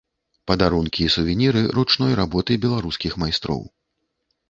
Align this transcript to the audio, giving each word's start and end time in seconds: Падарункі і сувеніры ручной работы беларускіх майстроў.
Падарункі 0.51 1.01
і 1.09 1.11
сувеніры 1.17 1.63
ручной 1.81 2.19
работы 2.23 2.61
беларускіх 2.67 3.13
майстроў. 3.25 3.67